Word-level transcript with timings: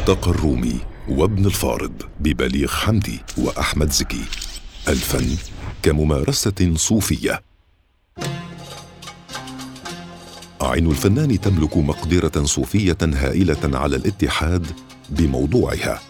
ملتقى 0.00 0.30
الرومي 0.30 0.80
وابن 1.08 1.46
الفارض 1.46 1.92
ببليغ 2.20 2.68
حمدي 2.68 3.20
وأحمد 3.38 3.90
زكي. 3.90 4.24
الفن 4.88 5.36
كممارسة 5.82 6.74
صوفية. 6.74 7.42
عين 10.60 10.86
الفنان 10.86 11.40
تملك 11.40 11.76
مقدرة 11.76 12.44
صوفية 12.44 12.96
هائلة 13.02 13.78
على 13.78 13.96
الاتحاد 13.96 14.66
بموضوعها. 15.10 16.00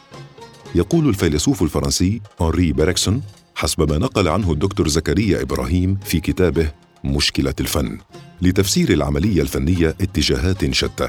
يقول 0.74 1.08
الفيلسوف 1.08 1.62
الفرنسي 1.62 2.20
هنري 2.40 2.72
بيركسون 2.72 3.22
حسب 3.54 3.92
ما 3.92 3.98
نقل 3.98 4.28
عنه 4.28 4.52
الدكتور 4.52 4.88
زكريا 4.88 5.42
إبراهيم 5.42 5.98
في 6.04 6.20
كتابه 6.20 6.72
مشكلة 7.04 7.54
الفن 7.60 7.98
لتفسير 8.42 8.92
العملية 8.92 9.42
الفنية 9.42 9.88
اتجاهات 9.88 10.70
شتى. 10.70 11.08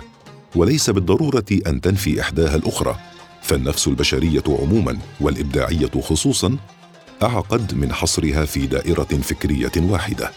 وليس 0.56 0.90
بالضرورة 0.90 1.46
أن 1.68 1.82
تنفي 1.82 2.22
إحداها 2.22 2.56
الأخرى 2.56 2.96
فالنفس 3.42 3.88
البشرية 3.88 4.44
عموما 4.48 4.98
والإبداعية 5.22 6.02
خصوصا 6.02 6.58
أعقد 7.24 7.74
من 7.76 7.94
حصرها 7.94 8.46
في 8.46 8.68
دائرة 8.68 9.04
فكرية 9.04 9.72
واحدة. 9.78 10.32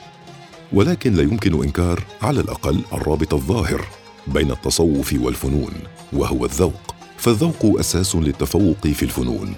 ولكن 0.73 1.15
لا 1.15 1.23
يمكن 1.23 1.63
إنكار 1.63 2.03
على 2.23 2.41
الأقل 2.41 2.81
الرابط 2.93 3.35
الظاهر 3.35 3.87
بين 4.27 4.51
التصوف 4.51 5.15
والفنون 5.21 5.73
وهو 6.13 6.45
الذوق. 6.45 6.95
فالذوق 7.17 7.79
أساس 7.79 8.17
للتفوق 8.17 8.87
في 8.87 9.03
الفنون 9.03 9.55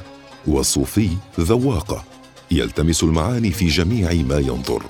والصوفي 0.47 1.11
ذواقة 1.41 2.05
يلتمس 2.51 3.03
المعاني 3.03 3.51
في 3.51 3.67
جميع 3.67 4.13
ما 4.13 4.39
ينظر. 4.39 4.83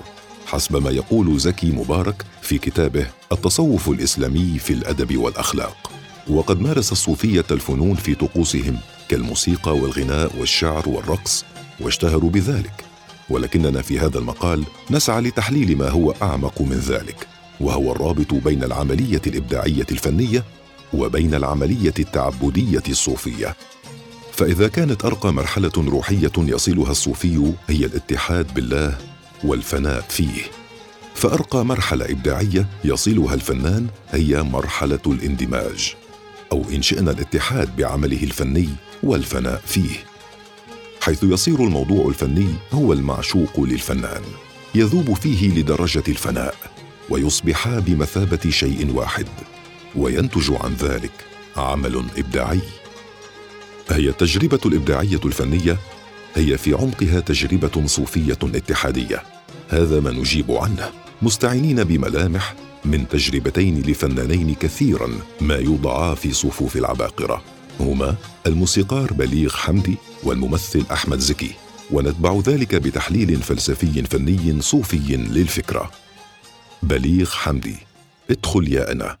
حسب 0.47 0.83
ما 0.83 0.89
يقول 0.89 1.39
زكي 1.39 1.71
مبارك 1.71 2.25
في 2.41 2.57
كتابه 2.57 3.07
التصوف 3.31 3.89
الإسلامي 3.89 4.59
في 4.59 4.73
الأدب 4.73 5.17
والأخلاق. 5.17 5.91
وقد 6.29 6.61
مارس 6.61 6.91
الصوفية 6.91 7.45
الفنون 7.51 7.95
في 7.95 8.15
طقوسهم 8.15 8.77
كالموسيقى 9.09 9.77
والغناء 9.77 10.31
والشعر 10.39 10.89
والرقص 10.89 11.45
واشتهروا 11.79 12.29
بذلك. 12.29 12.85
ولكننا 13.29 13.81
في 13.81 13.99
هذا 13.99 14.19
المقال 14.19 14.63
نسعى 14.91 15.21
لتحليل 15.21 15.77
ما 15.77 15.89
هو 15.89 16.11
أعمق 16.21 16.61
من 16.61 16.77
ذلك 16.77 17.27
وهو 17.59 17.91
الرابط 17.91 18.33
بين 18.33 18.63
العملية 18.63 19.21
الإبداعية 19.27 19.87
الفنية 19.91 20.43
وبين 20.93 21.33
العملية 21.33 21.93
التعبدية 21.99 22.83
الصوفية. 22.89 23.55
فإذا 24.31 24.67
كانت 24.67 25.05
أرقى 25.05 25.33
مرحلة 25.33 25.71
روحية 25.77 26.31
يصلها 26.37 26.91
الصوفي 26.91 27.53
هي 27.67 27.85
الاتحاد 27.85 28.53
بالله 28.53 28.97
والفناء 29.43 30.05
فيه. 30.09 30.41
فأرقى 31.15 31.65
مرحلة 31.65 32.05
إبداعية 32.05 32.67
يصلها 32.83 33.33
الفنان 33.33 33.87
هي 34.11 34.43
مرحلة 34.43 34.99
الاندماج 35.07 35.95
أو 36.51 36.65
إن 36.69 36.81
شئنا 36.81 37.11
الاتحاد 37.11 37.75
بعمله 37.75 38.23
الفني 38.23 38.69
والفناء 39.03 39.61
فيه. 39.65 40.05
حيث 41.01 41.23
يصير 41.23 41.63
الموضوع 41.63 42.07
الفني 42.07 42.53
هو 42.73 42.93
المعشوق 42.93 43.59
للفنان 43.59 44.21
يذوب 44.75 45.13
فيه 45.13 45.49
لدرجة 45.49 46.03
الفناء 46.07 46.55
ويصبح 47.09 47.69
بمثابة 47.69 48.49
شيء 48.49 48.91
واحد 48.93 49.27
وينتج 49.95 50.51
عن 50.51 50.73
ذلك 50.73 51.11
عمل 51.57 52.03
إبداعي. 52.17 52.61
هي 53.89 54.09
التجربة 54.09 54.59
الإبداعية 54.65 55.19
الفنية 55.25 55.77
هي 56.37 56.57
في 56.57 56.73
عمقها 56.73 57.19
تجربة 57.19 57.87
صوفية 57.87 58.37
اتحادية. 58.43 59.23
هذا 59.69 59.99
ما 59.99 60.11
نجيب 60.11 60.51
عنه. 60.51 60.89
مستعينين 61.21 61.83
بملامح 61.83 62.55
من 62.85 63.07
تجربتين 63.07 63.81
لفنانين 63.81 64.55
كثيرا 64.55 65.09
ما 65.41 65.55
يوضعا 65.55 66.15
في 66.15 66.33
صفوف 66.33 66.77
العباقرة. 66.77 67.43
هما 67.79 68.15
الموسيقار 68.47 69.13
بليغ 69.13 69.55
حمدي 69.55 69.95
والممثل 70.23 70.83
أحمد 70.91 71.19
زكي. 71.19 71.51
ونتبع 71.91 72.39
ذلك 72.45 72.75
بتحليل 72.75 73.41
فلسفي 73.41 74.03
فني 74.03 74.61
صوفي 74.61 75.17
للفكرة. 75.17 75.91
بليغ 76.83 77.29
حمدي 77.29 77.75
ادخل 78.29 78.73
يا 78.73 78.91
أنا. 78.91 79.17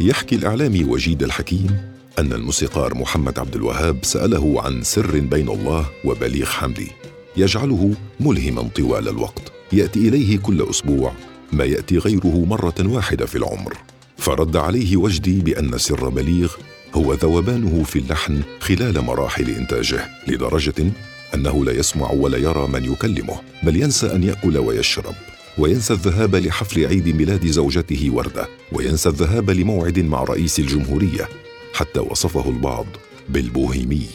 يحكي 0.00 0.34
الإعلامي 0.34 0.84
وجيد 0.84 1.22
الحكيم 1.22 1.89
أن 2.20 2.32
الموسيقار 2.32 2.94
محمد 2.94 3.38
عبد 3.38 3.54
الوهاب 3.54 3.98
سأله 4.02 4.62
عن 4.62 4.82
سر 4.82 5.20
بين 5.20 5.48
الله 5.48 5.86
وبليغ 6.04 6.46
حمدي. 6.46 6.88
يجعله 7.36 7.94
ملهما 8.20 8.62
طوال 8.62 9.08
الوقت. 9.08 9.52
يأتي 9.72 10.08
إليه 10.08 10.38
كل 10.38 10.66
أسبوع 10.70 11.12
ما 11.52 11.64
يأتي 11.64 11.98
غيره 11.98 12.44
مرة 12.44 12.74
واحدة 12.80 13.26
في 13.26 13.38
العمر. 13.38 13.76
فرد 14.16 14.56
عليه 14.56 14.96
وجدي 14.96 15.40
بأن 15.40 15.78
سر 15.78 16.08
بليغ 16.08 16.52
هو 16.94 17.12
ذوبانه 17.14 17.84
في 17.84 17.98
اللحن 17.98 18.40
خلال 18.60 19.00
مراحل 19.00 19.50
إنتاجه 19.50 20.08
لدرجة 20.28 20.92
أنه 21.34 21.64
لا 21.64 21.72
يسمع 21.72 22.10
ولا 22.10 22.38
يرى 22.38 22.66
من 22.66 22.92
يكلمه. 22.92 23.40
بل 23.62 23.76
ينسى 23.76 24.06
أن 24.06 24.22
يأكل 24.22 24.58
ويشرب 24.58 25.14
وينسى 25.58 25.92
الذهاب 25.92 26.36
لحفل 26.36 26.86
عيد 26.86 27.08
ميلاد 27.08 27.46
زوجته 27.46 28.10
وردة 28.10 28.48
وينسى 28.72 29.08
الذهاب 29.08 29.50
لموعد 29.50 29.98
مع 29.98 30.24
رئيس 30.24 30.58
الجمهورية. 30.58 31.28
حتى 31.74 32.00
وصفه 32.00 32.48
البعض 32.50 32.86
بالبوهيمي. 33.28 34.06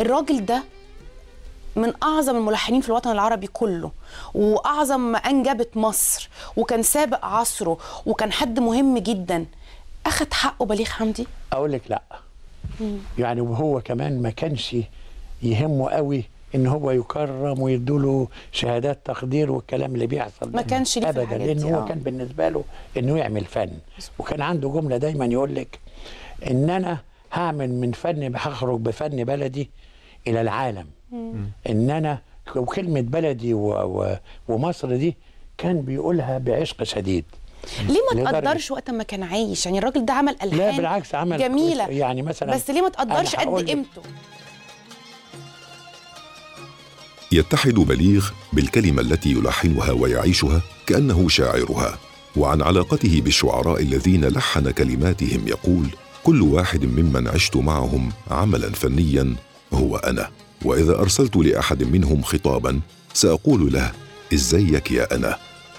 الراجل 0.00 0.44
ده 0.46 0.62
من 1.76 1.92
أعظم 2.02 2.36
الملحنين 2.36 2.80
في 2.80 2.88
الوطن 2.88 3.10
العربي 3.10 3.46
كله 3.46 3.90
وأعظم 4.34 5.00
ما 5.12 5.18
أنجبت 5.18 5.76
مصر 5.76 6.28
وكان 6.56 6.82
سابق 6.82 7.24
عصره 7.24 7.78
وكان 8.06 8.32
حد 8.32 8.58
مهم 8.60 8.98
جدا. 8.98 9.46
أخد 10.06 10.32
حقه 10.32 10.64
بليغ 10.64 10.86
حمدي؟ 10.86 11.26
أقول 11.52 11.72
لك 11.72 11.82
لأ. 11.88 12.02
يعني 13.18 13.40
وهو 13.40 13.80
كمان 13.80 14.22
ما 14.22 14.30
كانش 14.30 14.76
يهمه 15.42 15.90
قوي 15.90 16.24
إن 16.54 16.66
هو 16.66 16.90
يكرم 16.90 17.60
ويدوله 17.60 18.28
شهادات 18.52 18.98
تقدير 19.04 19.52
والكلام 19.52 19.94
اللي 19.94 20.06
بيحصل 20.06 20.52
ما 20.52 20.62
كانش 20.62 20.98
ليه 20.98 21.08
ابدا. 21.08 21.38
لأن 21.38 21.62
هو 21.62 21.82
آه. 21.82 21.88
كان 21.88 21.98
بالنسبة 21.98 22.48
له 22.48 22.64
إنه 22.96 23.18
يعمل 23.18 23.44
فن. 23.44 23.70
وكان 24.18 24.40
عنده 24.42 24.68
جملة 24.68 24.96
دايما 24.96 25.26
يقول 25.26 25.54
لك 25.54 25.78
إن 26.50 26.70
أنا 26.70 26.98
هعمل 27.32 27.70
من 27.70 27.92
فن 27.92 28.32
هخرج 28.36 28.80
بفن 28.80 29.24
بلدي 29.24 29.70
إلى 30.26 30.40
العالم. 30.40 30.86
إن 31.68 31.90
أنا 31.90 32.18
وكلمة 32.56 33.00
بلدي 33.00 33.54
و... 33.54 33.68
و... 33.68 34.16
ومصر 34.48 34.96
دي 34.96 35.16
كان 35.58 35.82
بيقولها 35.82 36.38
بعشق 36.38 36.82
شديد. 36.82 37.24
ليه 37.88 38.00
ما 38.14 38.30
تقدرش 38.30 38.70
وقت 38.70 38.90
ما 38.90 39.02
كان 39.02 39.22
عايش؟ 39.22 39.66
يعني 39.66 39.78
الراجل 39.78 40.04
ده 40.04 40.12
عمل 40.12 40.32
ألحان 40.42 40.58
لا 40.58 40.76
بالعكس 40.76 41.14
عمل 41.14 41.38
جميلة. 41.38 41.88
يعني 41.88 42.22
مثلا 42.22 42.54
بس 42.54 42.70
ليه 42.70 42.82
ما 42.82 42.88
تقدرش 42.88 43.36
قد. 43.36 43.68
قيمته؟ 43.68 44.02
يتحد 47.32 47.74
بليغ 47.74 48.30
بالكلمة 48.52 49.02
التي 49.02 49.30
يلحنها 49.32 49.92
ويعيشها 49.92 50.62
كأنه 50.86 51.28
شاعرها 51.28 51.98
وعن 52.36 52.62
علاقته 52.62 53.20
بالشعراء 53.20 53.82
الذين 53.82 54.24
لحن 54.24 54.70
كلماتهم 54.70 55.48
يقول 55.48 55.88
كل 56.26 56.42
واحد 56.42 56.84
ممن 56.84 57.28
عشت 57.28 57.56
معهم 57.56 58.12
عملا 58.30 58.70
فنيا 58.70 59.34
هو 59.72 59.96
أنا. 59.96 60.30
وإذا 60.64 60.98
أرسلت 60.98 61.36
لأحد 61.36 61.82
منهم 61.84 62.22
خطابا 62.22 62.80
سأقول 63.14 63.72
له 63.72 63.92
إزيك 64.34 64.90
يا 64.90 65.14
أنا؟ 65.14 65.36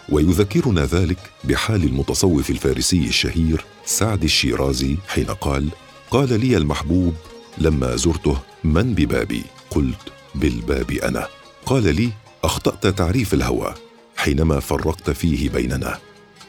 ويذكرنا 0.09 0.86
ذلك 0.86 1.18
بحال 1.44 1.84
المتصوف 1.84 2.50
الفارسي 2.50 3.07
الشهير 3.07 3.66
سعد 3.86 4.24
الشيرازي 4.24 4.97
حين 5.07 5.25
قال 5.25 5.69
قال 6.12 6.40
لي 6.40 6.57
المحبوب 6.57 7.13
لما 7.57 7.96
زرته 7.96 8.38
من 8.63 8.94
ببابي؟ 8.94 9.44
قلت 9.69 10.02
بالباب 10.36 10.91
أنا. 10.91 11.28
قال 11.66 11.96
لي 11.96 12.09
أخطأت 12.44 12.88
تعريف 12.88 13.34
الهوى 13.34 13.74
حينما 14.18 14.59
فرقت 14.59 15.09
فيه 15.09 15.50
بيننا. 15.50 16.00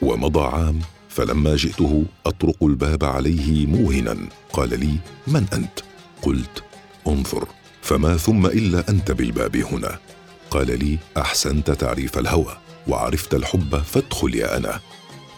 ومضى 0.01 0.41
عام 0.41 0.79
فلما 1.09 1.55
جئته 1.55 2.05
أطرق 2.25 2.63
الباب 2.63 3.03
عليه 3.03 3.65
موهنا. 3.65 4.17
قال 4.53 4.79
لي 4.79 4.95
من 5.27 5.45
أنت؟ 5.53 5.79
قلت 6.21 6.63
انظر 7.07 7.47
فما 7.81 8.17
ثم 8.17 8.45
إلا 8.45 8.89
أنت 8.89 9.11
بالباب 9.11 9.55
هنا. 9.55 9.99
قال 10.51 10.79
لي 10.79 10.97
أحسنت 11.17 11.71
تعريف 11.71 12.17
الهوى 12.17 12.57
وعرفت 12.87 13.33
الحب 13.33 13.77
فادخل 13.77 14.35
يا 14.35 14.57
أنا. 14.57 14.79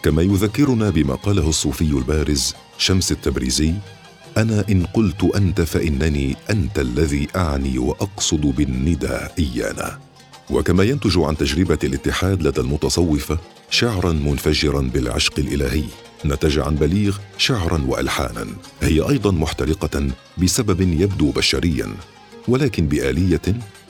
كما 0.02 0.22
يذكرنا 0.22 0.90
بما 0.90 1.14
قاله 1.14 1.48
الصوفي 1.48 1.84
البارز 1.84 2.54
شمس 2.78 3.12
التبريزي 3.12 3.74
أنا 4.36 4.64
إن 4.70 4.86
قلت 4.86 5.24
أنت 5.36 5.60
فإنني 5.60 6.36
أنت 6.50 6.78
الذي 6.78 7.28
أعني 7.36 7.78
وأقصد 7.78 8.40
بالندى 8.40 9.18
إيانا. 9.38 9.98
وكما 10.50 10.84
ينتج 10.84 11.18
عن 11.18 11.36
تجربة 11.36 11.78
الاتحاد 11.84 12.42
لدى 12.42 12.60
المتصوفة 12.60 13.38
شعرا 13.72 14.12
منفجرا 14.12 14.80
بالعشق 14.80 15.38
الإلهي. 15.38 15.84
نتج 16.24 16.58
عن 16.58 16.74
بليغ 16.74 17.18
شعرا 17.38 17.84
والحانا. 17.86 18.46
هي 18.82 19.00
أيضا 19.00 19.30
محترقة 19.30 20.08
بسبب 20.38 20.80
يبدو 20.80 21.30
بشريا 21.30 21.94
ولكن 22.48 22.86
بآلية 22.86 23.42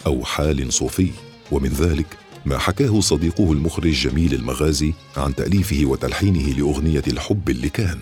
أو 0.06 0.24
حال 0.24 0.72
صوفي. 0.72 1.10
ومن 1.52 1.68
ذلك 1.68 2.06
ما 2.46 2.58
حكاه 2.58 3.00
صديقه 3.00 3.52
المخرج 3.52 3.92
جميل 3.92 4.34
المغازي 4.34 4.92
عن 5.16 5.34
تأليفه 5.34 5.82
وتلحينه 5.84 6.54
لأغنية 6.58 7.02
الحب 7.08 7.50
اللي 7.50 7.68
كان 7.68 7.98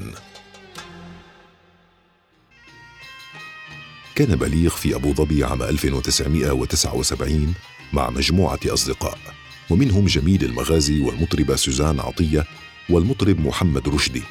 كان 4.14 4.36
بليغ 4.36 4.70
في 4.70 4.94
أبو 4.94 5.14
ظبي 5.14 5.44
عام 5.44 5.62
1979 5.62 7.54
مع 7.92 8.10
مجموعة 8.10 8.60
أصدقاء. 8.66 9.18
ومنهم 9.70 10.06
جميل 10.06 10.44
المغازي 10.44 11.00
والمطربة 11.00 11.56
سوزان 11.56 12.00
عطية 12.00 12.44
والمطرب 12.90 13.40
محمد 13.40 13.88
رشدي 13.88 14.22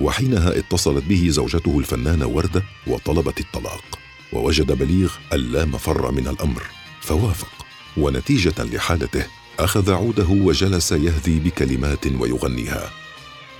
وحينها 0.00 0.58
اتصلت 0.58 1.04
به 1.04 1.28
زوجته 1.28 1.78
الفنانة 1.78 2.26
وردة 2.26 2.62
وطلبت 2.86 3.40
الطلاق 3.40 3.98
ووجد 4.32 4.72
بليغ 4.72 5.12
ألا 5.32 5.64
مفر 5.64 6.10
من 6.10 6.28
الأمر 6.28 6.62
فوافق 7.00 7.66
ونتيجة 7.96 8.54
لحالته 8.58 9.26
أخذ 9.58 9.92
عوده 9.92 10.28
وجلس 10.28 10.92
يهذي 10.92 11.38
بكلمات 11.40 12.06
ويغنيها. 12.06 12.90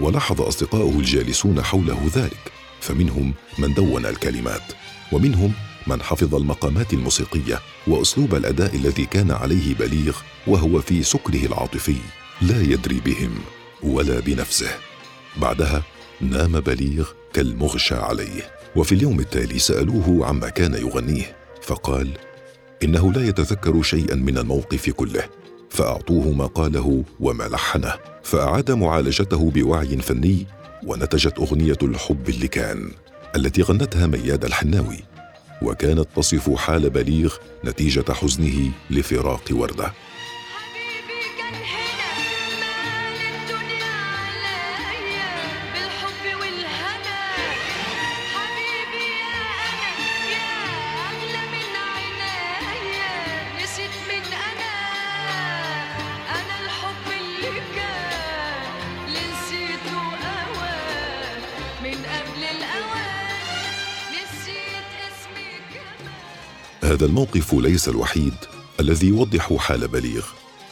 ولاحظ 0.01 0.41
أصدقاؤه 0.43 0.99
الجالسون 0.99 1.63
حوله 1.63 2.11
ذلك 2.15 2.53
فمنهم 2.81 3.35
من 3.59 3.75
دون 3.75 4.07
الكلمات 4.07 4.73
ومنهم 5.13 5.53
من 5.87 6.03
حفظ 6.03 6.35
المقامات 6.35 6.93
الموسيقية 6.93 7.61
وأسلوب 7.87 8.35
الأداء 8.35 8.77
الذي 8.77 9.07
كان 9.07 9.31
عليه 9.31 9.75
بليغ 9.75 10.17
وهو 10.47 10.81
في 10.81 11.03
سكره 11.03 11.47
العاطفي 11.47 11.97
لا 12.43 12.63
يدري 12.63 13.01
بهم 13.01 13.35
ولا 13.83 14.21
بنفسه. 14.21 14.71
بعدها 15.37 15.83
نام 16.21 16.61
بليغ 16.61 17.09
كالمغشى 17.33 17.95
عليه 17.95 18.51
وفي 18.77 18.95
اليوم 18.95 19.21
التالي 19.21 19.59
سألوه 19.59 20.27
عما 20.27 20.49
كان 20.49 20.75
يغنيه 20.75 21.37
فقال 21.63 22.11
إنه 22.83 23.13
لا 23.13 23.29
يتذكر 23.29 23.83
شيئا 23.83 24.15
من 24.15 24.39
الموقف 24.39 24.91
كله. 24.91 25.25
فأعطوه 25.71 26.33
ما 26.33 26.47
قاله 26.47 27.05
وما 27.21 27.45
لحنه 27.45 27.95
فأعاد 28.23 28.71
معالجته 28.71 29.51
بوعي 29.51 29.97
فني 29.99 30.47
ونتجت 30.87 31.39
أغنية 31.39 31.79
الحب 31.83 32.29
اللي 32.29 32.49
كان 32.49 32.91
التي 33.37 33.63
غنتها 33.63 34.07
مياد 34.07 34.45
الحناوي. 34.45 35.14
وكانت 35.65 36.07
تصف 36.17 36.55
حال 36.57 36.91
بليغ 36.91 37.35
نتيجة 37.65 38.13
حزنه 38.13 38.71
لفراق 38.91 39.43
ورده. 39.51 39.93
هذا 66.95 67.07
الموقف 67.07 67.55
ليس 67.55 67.89
الوحيد 67.89 68.35
الذي 68.81 69.07
يوضح 69.09 69.53
حال 69.57 69.89
بليغ. 69.89 70.25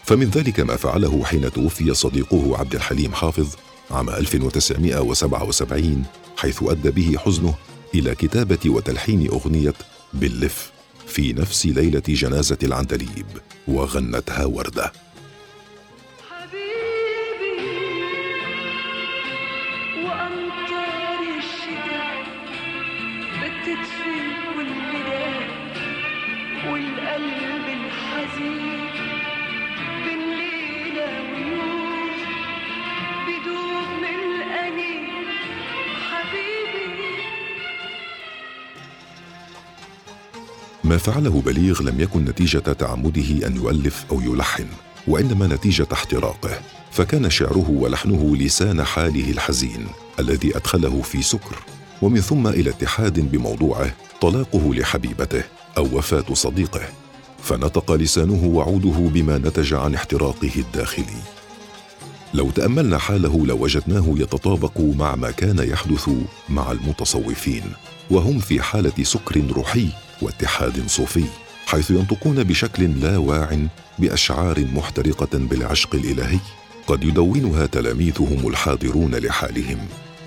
فمن 0.05 0.31
ذلك 0.31 0.61
ما 0.61 0.77
فعله 0.77 1.25
حين 1.25 1.53
توفي 1.53 1.95
صديقه 1.95 2.59
عبد 2.59 2.75
الحليم 2.75 3.15
حافظ 3.15 3.49
عام 3.91 4.11
1977 4.11 6.05
حيث 6.37 6.63
أدى 6.63 6.91
به 6.91 7.19
حزنه 7.19 7.55
إلى 7.95 8.15
كتابة 8.15 8.59
وتلحين 8.67 9.29
أغنية 9.29 9.75
باللف 10.15 10.73
في 11.07 11.33
نفس 11.33 11.67
ليلة 11.67 12.03
جنازة 12.09 12.59
العندليب 12.63 13.27
وغنتها 13.69 14.45
وردة. 14.45 14.93
حبيبي 16.31 17.63
وأمطار 20.05 21.19
الشتاء 21.39 22.25
بتدفي 23.41 24.17
والبلاد 24.57 25.52
والقلب 26.71 27.67
الحزين 27.69 28.81
بالليلة 30.05 31.11
ويوم 31.33 32.11
بدوب 33.27 33.89
من 34.03 34.19
الأنين. 34.31 35.05
حبيبي. 36.11 37.17
ما 40.85 40.97
فعله 40.97 41.43
بليغ 41.47 41.83
لم 41.83 42.01
يكن 42.01 42.25
نتيجة 42.25 42.59
تعمده 42.59 43.47
أن 43.47 43.57
يؤلف 43.57 44.05
أو 44.11 44.21
يلحن 44.21 44.67
وإنما 45.09 45.47
نتيجة 45.47 45.87
احتراقه 45.93 46.61
فكان 46.93 47.31
شعره 47.31 47.71
ولحنه 47.71 48.37
لسان 48.37 48.85
حاله 48.85 49.31
الحزين 49.31 49.87
الذي 50.19 50.57
أدخله 50.57 51.03
في 51.03 51.23
سكر 51.23 51.57
ومن 52.03 52.21
ثم 52.21 52.47
إلى 52.47 52.71
اتحاد 52.71 53.21
بموضوعه 53.33 53.95
طلاقه 54.21 54.75
لحبيبته. 54.75 55.43
أو 55.79 55.99
وفاة 55.99 56.35
صديقه 56.35 56.81
فنطق 57.43 57.93
لسانه 57.93 58.45
وعوده 58.47 59.11
بما 59.15 59.39
نتج 59.39 59.75
عن 59.75 59.95
احتراقه 59.95 60.51
الداخلي. 60.57 61.23
لو 62.35 62.51
تأملنا 62.51 62.99
حاله 62.99 63.47
لوجدناه 63.47 64.05
يتطابق 64.17 64.81
مع 64.81 65.17
ما 65.17 65.31
كان 65.31 65.59
يحدث 65.59 66.11
مع 66.49 66.73
المتصوفين 66.73 67.63
وهم 68.11 68.39
في 68.39 68.63
حالة 68.63 69.03
سكر 69.03 69.41
روحي 69.51 69.89
واتحاد 70.23 70.89
صوفي 70.89 71.25
حيث 71.67 71.91
ينطقون 71.91 72.43
بشكل 72.45 73.01
لا 73.01 73.19
واع 73.19 73.59
بأشعار 73.99 74.65
محترقة 74.75 75.39
بالعشق 75.39 75.95
الإلهي. 75.95 76.39
قد 76.87 77.05
يدونها 77.05 77.67
تلاميذهم 77.67 78.49
الحاضرون 78.49 79.15
لحالهم 79.15 79.79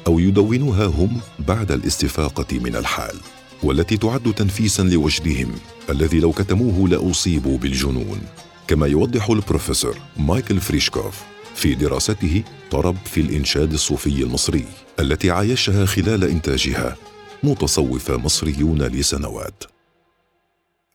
أو 0.08 0.20
يدونها 0.20 0.86
هم 0.86 1.20
بعد 1.40 1.72
الاستفاقة 1.72 2.60
من 2.60 2.76
الحال. 2.76 3.16
والتي 3.64 3.98
تعد 3.98 4.34
تنفيسا 4.34 4.82
لوجدهم 4.82 5.52
الذي 5.90 6.20
لو 6.20 6.32
كتموه 6.32 6.90
لأصيبوا 6.90 7.58
بالجنون. 7.58 8.22
كما 8.68 8.88
يوضح 8.88 9.30
البروفيسور 9.30 9.98
مايكل 10.18 10.62
فريشكوف 10.62 11.24
في 11.56 11.76
دراسته 11.76 12.44
طرب 12.72 12.96
في 13.06 13.22
الإنشاد 13.22 13.74
الصوفي 13.74 14.24
المصري 14.24 14.66
التي 15.00 15.32
عايشها 15.32 15.86
خلال 15.86 16.24
إنتاجها 16.24 16.96
متصوفة 17.44 18.18
مصريون 18.18 18.82
لسنوات. 18.82 19.64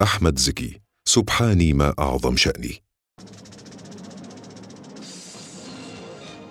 أحمد 0.03 0.39
زكي 0.39 0.81
سبحاني 1.05 1.73
ما 1.73 1.95
أعظم 1.99 2.37
شأني. 2.37 2.83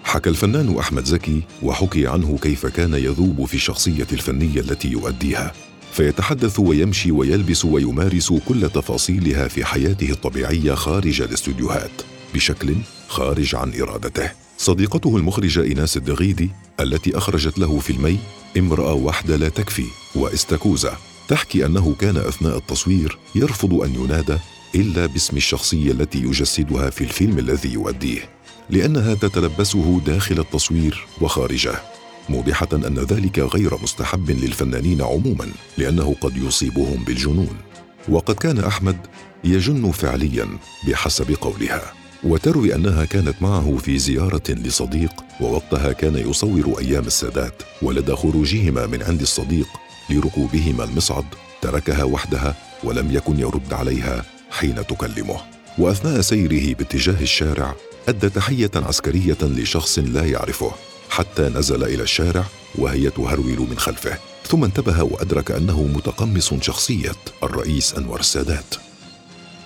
حكى 0.03 0.29
الفنان 0.29 0.77
أحمد 0.77 1.05
زكي 1.05 1.41
وحكي 1.63 2.07
عنه 2.07 2.37
كيف 2.37 2.65
كان 2.65 2.93
يذوب 2.93 3.45
في 3.45 3.53
الشخصية 3.53 4.07
الفنية 4.11 4.59
التي 4.59 4.87
يؤديها. 4.87 5.53
فيتحدث 5.99 6.59
ويمشي 6.59 7.11
ويلبس 7.11 7.65
ويمارس 7.65 8.33
كل 8.33 8.69
تفاصيلها 8.69 9.47
في 9.47 9.65
حياته 9.65 10.09
الطبيعية 10.11 10.73
خارج 10.73 11.21
الاستوديوهات 11.21 11.91
بشكل 12.33 12.75
خارج 13.07 13.55
عن 13.55 13.81
إرادته. 13.81 14.31
صديقته 14.57 15.17
المخرجه 15.17 15.63
إيناس 15.63 15.97
الدغيدي 15.97 16.49
التي 16.79 17.17
أخرجت 17.17 17.59
له 17.59 17.79
فيلمي 17.79 18.19
امرأة 18.57 18.93
واحدة 18.93 19.35
لا 19.35 19.49
تكفي 19.49 19.85
وإستاكوزا 20.15 20.97
تحكي 21.27 21.65
أنه 21.65 21.95
كان 21.99 22.17
أثناء 22.17 22.57
التصوير 22.57 23.17
يرفض 23.35 23.73
أن 23.73 23.95
ينادى 23.95 24.37
إلا 24.75 25.05
باسم 25.05 25.37
الشخصية 25.37 25.91
التي 25.91 26.19
يجسدها 26.19 26.89
في 26.89 27.03
الفيلم 27.03 27.39
الذي 27.39 27.73
يؤديه 27.73 28.29
لأنها 28.69 29.13
تتلبسه 29.13 30.01
داخل 30.05 30.39
التصوير 30.39 31.07
وخارجه 31.21 31.81
موضحة 32.29 32.67
أن 32.73 32.99
ذلك 32.99 33.39
غير 33.39 33.77
مستحب 33.83 34.31
للفنانين 34.31 35.01
عموما 35.01 35.47
لأنه 35.77 36.15
قد 36.21 36.37
يصيبهم 36.37 37.03
بالجنون. 37.03 37.57
وقد 38.09 38.35
كان 38.35 38.59
أحمد 38.59 38.97
يجن 39.43 39.91
فعليا 39.91 40.47
بحسب 40.87 41.31
قولها. 41.31 41.93
وتروي 42.23 42.75
أنها 42.75 43.05
كانت 43.05 43.41
معه 43.41 43.77
في 43.77 43.97
زيارة 43.97 44.43
لصديق 44.49 45.11
ووقتها 45.41 45.91
كان 45.91 46.15
يصور 46.15 46.79
أيام 46.79 47.03
السادات 47.03 47.63
ولدى 47.81 48.15
خروجهما 48.15 48.85
من 48.85 49.03
عند 49.03 49.21
الصديق 49.21 49.67
لركوبهما 50.09 50.83
المصعد 50.83 51.25
تركها 51.61 52.03
وحدها 52.03 52.55
ولم 52.83 53.11
يكن 53.11 53.39
يرد 53.39 53.73
عليها 53.73 54.25
حين 54.51 54.75
تكلمه. 54.75 55.37
وأثناء 55.77 56.21
سيره 56.21 56.75
باتجاه 56.75 57.21
الشارع 57.21 57.75
ادى 58.07 58.29
تحية 58.29 58.71
عسكرية 58.75 59.37
لشخص 59.41 59.99
لا 59.99 60.25
يعرفه. 60.25 60.71
حتى 61.09 61.41
نزل 61.41 61.83
إلى 61.83 62.03
الشارع 62.03 62.45
وهي 62.75 63.09
تهرول 63.09 63.67
من 63.69 63.77
خلفه 63.77 64.17
ثم 64.47 64.63
انتبه 64.63 65.03
وأدرك 65.03 65.51
أنه 65.51 65.83
متقمص 65.83 66.53
شخصية 66.53 67.15
الرئيس 67.43 67.95
أنور 67.95 68.19
السادات. 68.19 68.75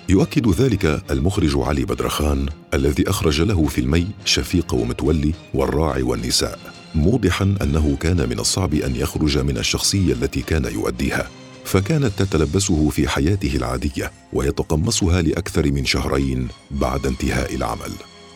يؤكد 0.10 0.50
ذلك 0.50 1.04
المخرج 1.12 1.52
علي 1.56 1.86
بدرخان 1.86 2.46
الذي 2.74 3.10
أخرج 3.10 3.42
له 3.42 3.68
فيلمي 3.68 4.08
شفيق 4.26 4.74
ومتولي 4.74 5.34
والراعي 5.54 6.04
والنساء 6.04 6.60
موضحا 6.96 7.56
أنه 7.62 7.98
كان 8.00 8.30
من 8.30 8.40
الصعب 8.40 8.74
أن 8.74 8.96
يخرج 8.96 9.38
من 9.38 9.58
الشخصية 9.58 10.14
التي 10.14 10.42
كان 10.42 10.66
يؤديها 10.66 11.30
فكانت 11.66 12.12
تتلبسه 12.18 12.90
في 12.90 13.08
حياته 13.08 13.56
العادية 13.56 14.12
ويتقمصها 14.34 15.22
لأكثر 15.22 15.72
من 15.72 15.86
شهرين 15.86 16.48
بعد 16.72 17.08
انتهاء 17.08 17.56
العمل. 17.56 17.92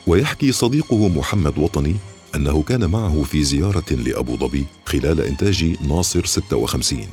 ويحكي 0.07 0.51
صديقه 0.51 1.07
محمد 1.07 1.57
وطني 1.57 1.95
أنه 2.36 2.63
كان 2.63 2.89
معه 2.89 3.24
في 3.24 3.43
زيارة 3.43 3.91
لأبو 3.91 4.38
ظبي 4.38 4.65
خلال 4.86 5.22
إنتاج 5.22 5.75
ناصر 5.88 6.25
56 6.25 7.07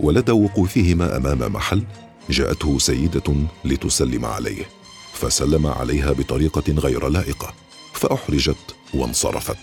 ولدى 0.00 0.32
وقوفهما 0.32 1.16
أمام 1.16 1.52
محل 1.52 1.82
جاءته 2.30 2.78
سيدة 2.78 3.34
لتسلم 3.64 4.24
عليه 4.24 4.64
فسلم 5.12 5.66
عليها 5.66 6.12
بطريقة 6.12 6.72
غير 6.72 7.08
لائقة 7.08 7.54
فأحرجت 7.92 8.74
وانصرفت. 8.94 9.58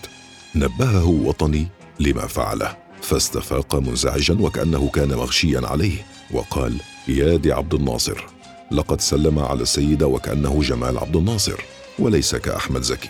نبهه 0.54 1.06
وطني 1.06 1.66
لما 2.00 2.26
فعله 2.26 2.76
فاستفاق 3.02 3.74
منزعجا 3.74 4.36
وكأنه 4.40 4.88
كان 4.88 5.14
مغشيا 5.14 5.60
عليه 5.64 6.06
وقال 6.30 6.76
يا 7.08 7.36
دي 7.36 7.52
عبد 7.52 7.74
الناصر 7.74 8.26
لقد 8.70 9.00
سلم 9.00 9.38
على 9.38 9.62
السيدة 9.62 10.06
وكأنه 10.06 10.60
جمال 10.62 10.98
عبد 10.98 11.16
الناصر 11.16 11.60
وليس 11.98 12.36
كأحمد 12.36 12.82
زكي. 12.82 13.08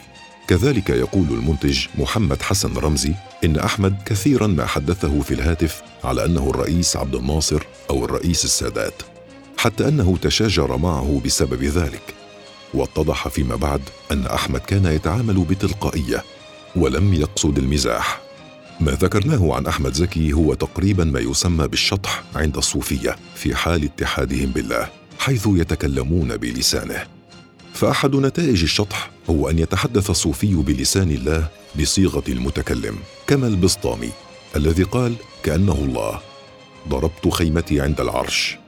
كذلك 0.48 0.90
يقول 0.90 1.28
المنتج 1.28 1.86
محمد 1.98 2.42
حسن 2.42 2.76
رمزي 2.76 3.14
إن 3.44 3.56
أحمد 3.56 3.96
كثيرا 4.06 4.46
ما 4.46 4.66
حدثه 4.66 5.20
في 5.20 5.34
الهاتف 5.34 5.82
على 6.04 6.24
أنه 6.24 6.50
الرئيس 6.50 6.96
عبد 6.96 7.14
الناصر 7.14 7.62
أو 7.90 8.04
الرئيس 8.04 8.44
السادات 8.44 9.02
حتى 9.56 9.88
أنه 9.88 10.16
تشاجر 10.22 10.76
معه 10.76 11.20
بسبب 11.24 11.64
ذلك. 11.64 12.14
واتضح 12.74 13.28
فيما 13.28 13.56
بعد 13.56 13.80
أن 14.12 14.26
أحمد 14.26 14.60
كان 14.60 14.86
يتعامل 14.86 15.44
بتلقائية 15.44 16.24
ولم 16.76 17.14
يقصد 17.14 17.58
المزاح. 17.58 18.20
ما 18.80 18.92
ذكرناه 18.92 19.54
عن 19.54 19.66
أحمد 19.66 19.94
زكي 19.94 20.32
هو 20.32 20.54
تقريبا 20.54 21.04
ما 21.04 21.20
يسمى 21.20 21.68
بالشطح 21.68 22.22
عند 22.34 22.56
الصوفية 22.56 23.16
في 23.34 23.54
حال 23.54 23.84
اتحادهم 23.84 24.50
بالله 24.50 24.88
حيث 25.18 25.48
يتكلمون 25.52 26.36
بلسانه. 26.36 27.17
فأحد 27.78 28.16
نتائج 28.16 28.62
الشطح 28.62 29.10
هو 29.30 29.50
أن 29.50 29.58
يتحدث 29.58 30.10
الصوفي 30.10 30.54
بلسان 30.54 31.10
الله 31.10 31.48
بصيغة 31.80 32.22
المتكلم 32.28 32.96
كما 33.26 33.46
البسطامي 33.46 34.10
الذي 34.56 34.82
قال 34.82 35.14
كأنه 35.42 35.72
الله 35.72 36.20
ضربت 36.88 37.28
خيمتي 37.28 37.80
عند 37.80 38.00
العرش. 38.00 38.58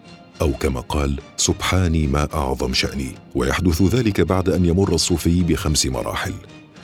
أو 0.40 0.52
كما 0.52 0.80
قال 0.80 1.20
سبحاني 1.36 2.06
ما 2.06 2.28
أعظم 2.34 2.74
شأني. 2.74 3.12
ويحدث 3.34 3.82
ذلك 3.82 4.20
بعد 4.20 4.48
أن 4.48 4.64
يمر 4.64 4.94
الصوفي 4.94 5.42
بخمس 5.42 5.86
مراحل. 5.86 6.34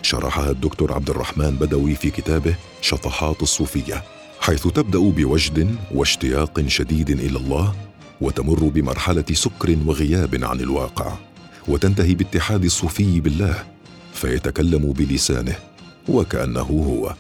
شرحها 0.03 0.51
الدكتور 0.51 0.93
عبد 0.93 1.11
الرحمن 1.11 1.51
بدوي 1.51 1.95
في 1.95 2.11
كتابه 2.11 2.55
شطحات 2.81 3.43
الصوفية 3.43 4.05
حيث 4.41 4.69
تبدأ 4.69 4.99
بوجد 4.99 5.77
واشتياق 5.95 6.65
شديد 6.67 7.11
إلى 7.11 7.39
الله 7.39 7.75
وتمر 8.21 8.65
بمرحلة 8.65 9.25
سكر 9.33 9.77
وغياب 9.87 10.45
عن 10.45 10.61
الواقع. 10.61 11.13
وتنتهي 11.69 12.15
باتحاد 12.15 12.65
الصوفي 12.65 13.21
بالله 13.21 13.65
فيتكلم 14.13 14.93
بلسانه 14.93 15.59
وكأنه 16.09 16.61
هو. 16.61 17.15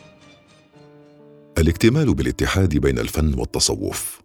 الاكتمال 1.59 2.15
بالاتحاد 2.15 2.79
بين 2.79 2.99
الفن 2.99 3.35
والتصوف. 3.38 4.21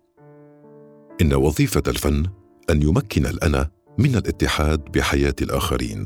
إن 1.21 1.33
وظيفة 1.33 1.83
الفن 1.87 2.25
أن 2.69 2.81
يمكن 2.81 3.25
الأنا 3.25 3.69
من 3.97 4.15
الاتحاد 4.15 4.79
بحياة 4.79 5.35
الآخرين 5.41 6.05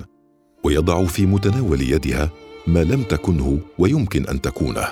ويضع 0.64 1.06
في 1.06 1.26
متناول 1.26 1.82
يدها 1.82 2.30
ما 2.68 2.84
لم 2.84 3.04
تكنه 3.04 3.60
ويمكن 3.78 4.26
أن 4.26 4.42
تكونه. 4.42 4.88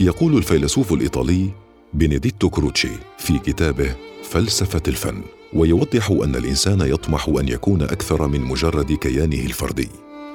يقول 0.00 0.36
الفيلسوف 0.36 0.92
الإيطالي 0.92 1.50
بنديتو 1.94 2.50
كروتشي 2.50 2.92
في 3.18 3.38
كتابه 3.38 3.96
فلسفة 4.22 4.82
الفن. 4.88 5.22
ويوضح 5.54 6.10
أن 6.10 6.36
الإنسان 6.36 6.80
يطمح 6.80 7.28
أن 7.28 7.48
يكون 7.48 7.82
أكثر 7.82 8.28
من 8.28 8.40
مجرد 8.40 8.92
كيانه 8.92 9.40
الفردي. 9.40 9.88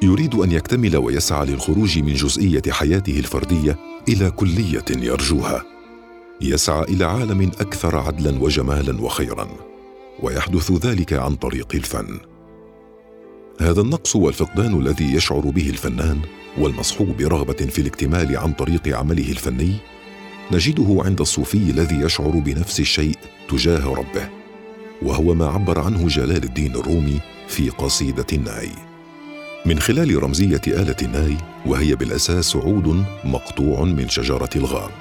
يريد 0.03 0.35
أن 0.35 0.51
يكتمل 0.51 0.97
ويسعى 0.97 1.45
للخروج 1.45 1.99
من 1.99 2.13
جزئية 2.13 2.61
حياته 2.69 3.19
الفردية 3.19 3.77
إلى 4.09 4.31
كلية 4.31 4.85
يرجوها. 4.89 5.63
يسعى 6.41 6.83
إلى 6.83 7.05
عالم 7.05 7.51
أكثر 7.59 7.95
عدلا 7.97 8.41
وجمالا 8.43 9.01
وخيرا 9.01 9.47
ويحدث 10.19 10.71
ذلك 10.71 11.13
عن 11.13 11.35
طريق 11.35 11.67
الفن. 11.75 12.19
هذا 13.61 13.81
النقص 13.81 14.15
والفقدان 14.15 14.79
الذي 14.79 15.13
يشعر 15.13 15.39
به 15.39 15.69
الفنان 15.69 16.19
والمصحوب 16.57 17.17
برغبة 17.17 17.53
في 17.53 17.81
الاكتمال 17.81 18.37
عن 18.37 18.53
طريق 18.53 18.97
عمله 18.97 19.31
الفني 19.31 19.75
نجده 20.51 21.03
عند 21.05 21.21
الصوفي 21.21 21.57
الذي 21.57 21.95
يشعر 21.95 22.29
بنفس 22.29 22.79
الشيء 22.79 23.15
تجاه 23.49 23.93
ربه. 23.93 24.38
وهو 25.01 25.33
ما 25.33 25.47
عبر 25.47 25.79
عنه 25.79 26.07
جلال 26.07 26.43
الدين 26.43 26.75
الرومي 26.75 27.19
في 27.47 27.69
قصيدة 27.69 28.25
الناي. 28.33 28.69
من 29.65 29.79
خلال 29.79 30.23
رمزية 30.23 30.61
آلة 30.67 30.95
الناي 31.01 31.37
وهي 31.65 31.95
بالأساس 31.95 32.55
عود 32.55 33.03
مقطوع 33.23 33.83
من 33.83 34.09
شجرة 34.09 34.49
الغاب. 34.55 34.91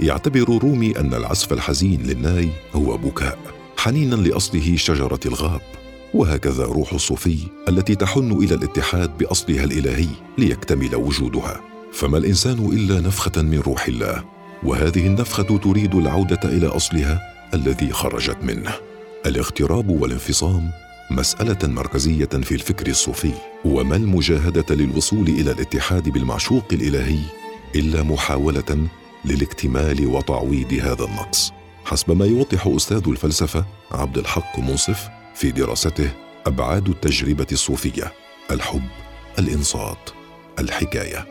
يعتبر 0.00 0.58
رومي 0.62 0.98
أن 0.98 1.14
العزف 1.14 1.52
الحزين 1.52 2.02
للناي 2.02 2.48
هو 2.74 2.96
بكاء 2.96 3.38
حنينا 3.76 4.14
لأصله 4.14 4.76
شجرة 4.76 5.20
الغاب. 5.26 5.60
وهكذا 6.14 6.64
روح 6.64 6.92
الصوفي 6.92 7.38
التي 7.68 7.94
تحن 7.94 8.32
إلى 8.32 8.54
الاتحاد 8.54 9.18
بأصلها 9.18 9.64
الإلهي 9.64 10.08
ليكتمل 10.38 10.96
وجودها. 10.96 11.60
فما 11.92 12.18
الإنسان 12.18 12.58
إلا 12.72 13.00
نفخة 13.00 13.42
من 13.42 13.58
روح 13.58 13.86
الله 13.86 14.24
وهذه 14.62 15.06
النفخة 15.06 15.58
تريد 15.58 15.94
العودة 15.94 16.40
إلى 16.44 16.66
أصلها 16.66 17.20
الذي 17.54 17.92
خرجت 17.92 18.36
منه. 18.42 18.72
الاغتراب 19.26 19.88
والانفصام 19.88 20.70
مسألة 21.10 21.58
مركزية 21.62 22.24
في 22.26 22.52
الفكر 22.52 22.86
الصوفي. 22.86 23.32
وما 23.64 23.96
المجاهدة 23.96 24.74
للوصول 24.74 25.28
إلى 25.28 25.50
الاتحاد 25.50 26.08
بالمعشوق 26.08 26.64
الإلهي 26.72 27.18
إلا 27.74 28.02
محاولة 28.02 28.88
للاكتمال 29.24 30.06
وتعويض 30.06 30.72
هذا 30.72 31.04
النقص؟ 31.04 31.52
حسب 31.84 32.12
ما 32.12 32.26
يوضح 32.26 32.66
أستاذ 32.66 33.02
الفلسفة 33.08 33.64
عبد 33.92 34.18
الحق 34.18 34.58
منصف 34.58 35.08
في 35.34 35.50
دراسته 35.50 36.10
أبعاد 36.46 36.88
التجربة 36.88 37.46
الصوفية 37.52 38.12
الحب 38.50 38.88
الإنصات 39.38 40.10
الحكاية. 40.58 41.26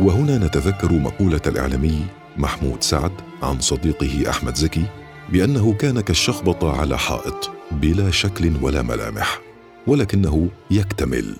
وهنا 0.00 0.38
نتذكر 0.38 0.92
مقولة 0.92 1.40
الإعلامي 1.46 2.06
محمود 2.36 2.82
سعد 2.82 3.12
عن 3.42 3.60
صديقه 3.60 4.30
أحمد 4.30 4.54
زكي 4.54 4.84
بأنه 5.28 5.72
كان 5.72 6.00
كالشخبطه 6.00 6.80
على 6.80 6.98
حائط 6.98 7.50
بلا 7.70 8.10
شكل 8.10 8.52
ولا 8.62 8.82
ملامح 8.82 9.40
ولكنه 9.86 10.48
يكتمل 10.70 11.36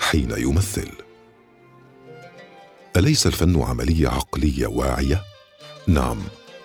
حين 0.00 0.30
يمثل. 0.38 0.88
أليس 2.96 3.26
الفن 3.26 3.62
عملية 3.62 4.08
عقلية 4.08 4.66
واعية؟ 4.66 5.22
نعم 5.86 6.18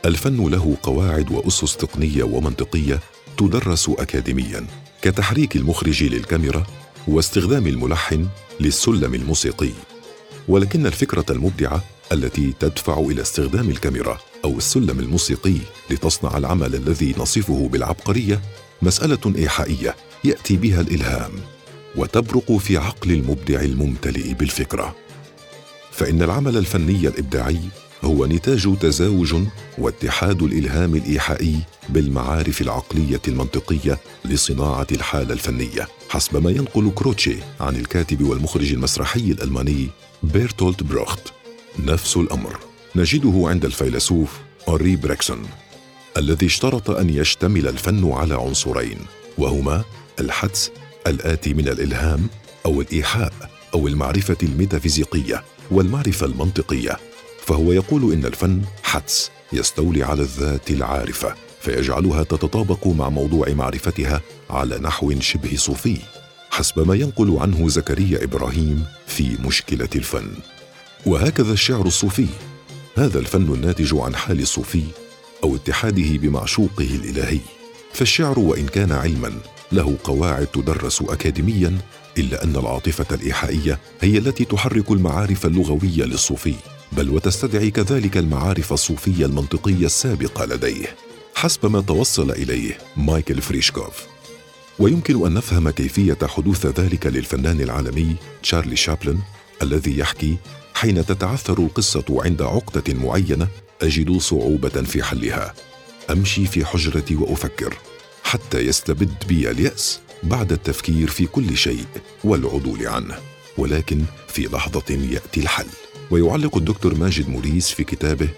الفن 0.06 0.50
له 0.50 0.78
قواعد 0.84 1.32
وأسس 1.32 1.78
تقنية 1.78 2.24
ومنطقية 2.24 3.00
تدرس 3.38 3.90
اكاديميا 3.90 4.66
كتحريك 5.02 5.56
المخرج 5.56 6.04
للكاميرا 6.04 6.64
واستخدام 7.08 7.68
الملحن 7.68 8.28
للسلم 8.60 9.16
الموسيقي. 9.16 9.72
ولكن 10.48 10.86
الفكرة 10.86 11.26
المبدعة 11.30 11.84
التي 12.12 12.54
تدفع 12.60 13.00
إلى 13.00 13.22
استخدام 13.22 13.70
الكاميرا 13.70 14.18
أو 14.46 14.58
السلم 14.58 15.00
الموسيقي 15.00 15.58
لتصنع 15.90 16.38
العمل 16.38 16.76
الذي 16.76 17.16
نصفه 17.18 17.70
بالعبقرية 17.72 18.42
مسألة 18.82 19.34
إيحائية 19.36 19.96
يأتي 20.24 20.58
بها 20.58 20.82
الإلهام 20.82 21.32
وتبرق 21.96 22.52
في 22.52 22.78
عقل 22.78 23.12
المبدع 23.12 23.62
الممتلئ 23.62 24.34
بالفكرة. 24.34 24.96
فإن 25.92 26.22
العمل 26.22 26.58
الفني 26.58 27.08
الإبداعي 27.08 27.60
هو 28.04 28.26
نتاج 28.26 28.78
تزاوج 28.82 29.36
واتحاد 29.78 30.44
الإلهام 30.44 30.96
الإيحائي 30.96 31.60
بالمعارف 31.90 32.62
العقلية 32.62 33.22
المنطقية 33.28 34.00
لصناعة 34.26 34.88
الحالة 34.92 35.34
الفنية 35.34 35.88
حسب 36.10 36.44
ما 36.44 36.52
ينقل 36.52 36.92
كروتشي 36.96 37.36
عن 37.60 37.76
الكاتب 37.76 38.24
والمخرج 38.24 38.74
المسرحي 38.74 39.32
الألماني 39.32 39.90
بيرتولت 40.24 40.84
بروخت. 40.84 41.34
نفس 41.80 42.18
الأمر. 42.18 42.75
نجده 42.96 43.50
عند 43.50 43.66
الفيلسوف 43.66 44.40
أوري 44.68 44.96
بريكسون 44.96 45.44
الذي 46.18 46.46
اشترط 46.46 46.90
أن 46.90 47.10
يشتمل 47.10 47.68
الفن 47.68 48.12
على 48.12 48.36
عنصرين 48.36 48.98
وهما 49.38 49.84
الحدس 50.20 50.72
الآتي 51.08 51.54
من 51.54 51.68
الإلهام 51.68 52.28
أو 52.66 52.82
الإيحاء 52.82 53.34
أو 53.74 53.88
المعرفة 53.88 54.38
الميتافيزيقية 54.44 55.44
والمعرفة 55.72 56.26
المنطقية 56.26 56.98
فهو 57.46 57.72
يقول 57.72 58.14
إن 58.14 58.26
الفن 58.26 58.62
حدس 58.84 59.32
يستولي 59.54 60.04
على 60.04 60.22
الذات 60.22 60.72
العارفة 60.72 61.36
فيجعلها 61.62 62.24
تتطابق 62.24 62.88
مع 62.88 63.10
موضوع 63.10 63.50
معرفتها 63.50 64.22
على 64.50 64.78
نحو 64.78 65.20
شبه 65.20 65.56
صوفي 65.56 65.98
حسب 66.50 66.88
ما 66.88 66.96
ينقل 66.96 67.38
عنه 67.40 67.70
زكريا 67.70 68.24
إبراهيم 68.24 68.86
في 69.08 69.38
مشكلة 69.46 69.90
الفن. 69.96 70.32
وهكذا 71.06 71.54
الشعر 71.54 71.86
الصوفي. 71.86 72.28
هذا 72.98 73.20
الفن 73.20 73.54
الناتج 73.54 73.94
عن 73.94 74.16
حال 74.16 74.40
الصوفي 74.40 74.84
أو 75.44 75.56
اتحاده 75.56 76.18
بمعشوقه 76.18 76.96
الإلهي. 76.96 77.40
فالشعر 77.94 78.40
وإن 78.40 78.66
كان 78.66 78.92
علما 78.92 79.32
له 79.72 79.98
قواعد 80.04 80.48
تدرس 80.48 81.02
اكاديميا 81.02 81.78
إلا 82.18 82.44
أن 82.44 82.56
العاطفة 82.56 83.16
الإيحائية 83.16 83.80
هي 84.02 84.18
التي 84.18 84.46
تحرك 84.46 84.92
المعارف 84.92 85.46
اللغوية 85.46 86.04
للصوفي 86.06 86.56
بل 86.92 87.10
وتستدعي 87.10 87.72
كذلك 87.72 88.18
المعارف 88.18 88.74
الصوفية 88.74 89.26
المنطقية 89.26 89.86
السابقة 89.86 90.46
لديه. 90.46 90.96
حسب 91.36 91.66
ما 91.66 91.82
توصل 91.82 92.32
إليه 92.32 92.78
مايكل 92.98 93.42
فريشكوف. 93.42 94.04
ويمكن 94.80 95.26
أن 95.26 95.34
نفهم 95.34 95.70
كيفية 95.70 96.18
حدوث 96.24 96.66
ذلك 96.66 97.08
للفنان 97.08 97.62
العالمي 97.62 98.16
تشارلي 98.44 98.76
شابلن 98.76 99.20
الذي 99.62 99.98
يحكي 99.98 100.38
حين 100.76 101.06
تتعثر 101.06 101.60
القصة 101.60 102.06
عند 102.10 102.42
عقدة 102.42 102.94
معينة 102.94 103.48
أجد 103.82 104.18
صعوبة 104.18 104.70
في 104.70 105.04
حلها. 105.04 105.54
أمشي 106.12 106.46
في 106.46 106.66
حجرتي 106.66 107.16
وأفكر 107.16 107.78
حتى 108.24 108.60
يستبد 108.60 109.14
بي 109.28 109.52
اليأس 109.52 110.00
بعد 110.24 110.52
التفكير 110.52 111.10
في 111.10 111.26
كل 111.26 111.58
شيء 111.58 111.86
والعدول 112.24 112.88
عنه. 112.88 113.16
ولكن 113.58 114.04
في 114.28 114.42
لحظة 114.42 114.84
يأتي 114.90 115.40
الحل. 115.40 115.68
ويعلق 116.12 116.58
الدكتور 116.58 116.96
ماجد 116.96 117.30
موريس 117.30 117.72
في 117.72 117.84
كتابه 117.84 118.30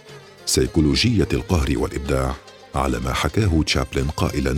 سيكولوجية 0.45 1.27
القهر 1.33 1.73
والإبداع 1.77 2.35
على 2.75 2.99
ما 2.99 3.13
حكاه 3.13 3.63
تشابلن 3.65 4.07
قائلا 4.09 4.57